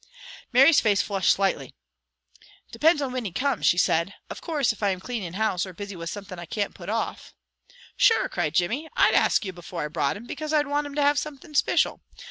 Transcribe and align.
Mary's 0.51 0.79
face 0.79 0.99
flushed 1.03 1.31
slightly. 1.31 1.75
"Depends 2.71 3.03
on 3.03 3.11
whin 3.11 3.23
he 3.25 3.31
comes," 3.31 3.67
she 3.67 3.77
said. 3.77 4.15
"Of 4.31 4.41
course, 4.41 4.73
if 4.73 4.81
I 4.81 4.89
am 4.89 4.99
cleaning 4.99 5.33
house, 5.33 5.63
or 5.63 5.73
busy 5.73 5.95
with 5.95 6.09
something 6.09 6.39
I 6.39 6.45
can't 6.47 6.73
put 6.73 6.89
off" 6.89 7.35
"Sure!" 7.95 8.27
cried 8.27 8.55
Jimmy. 8.55 8.89
"I'd 8.97 9.13
ask 9.13 9.45
you 9.45 9.53
before 9.53 9.83
I 9.83 9.89
brought 9.89 10.17
him, 10.17 10.25
because 10.25 10.53
I'd 10.53 10.65
want 10.65 10.87
him 10.87 10.95
to 10.95 11.03
have 11.03 11.19
something 11.19 11.53
spicial. 11.53 12.01